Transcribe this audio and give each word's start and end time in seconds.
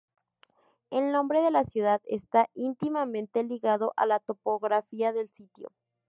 El 0.89 1.11
nombre 1.11 1.43
de 1.43 1.51
la 1.51 1.63
ciudad 1.63 2.01
está 2.07 2.49
íntimamente 2.55 3.43
ligado 3.43 3.93
a 3.97 4.07
la 4.07 4.17
topografía 4.17 5.13
del 5.13 5.29
sitio. 5.29 5.71